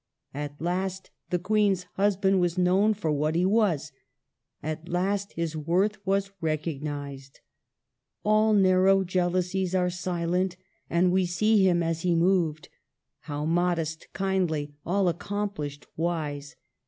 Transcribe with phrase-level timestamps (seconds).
[0.33, 3.91] At last the Queen's husband was known for what he was;
[4.63, 7.41] at last his worth was recognized:—
[8.25, 10.57] all narrow jealousies Are silent;
[10.89, 12.67] and we see him as he moved,
[13.19, 16.55] How modest, kindly, all accomplished, wise.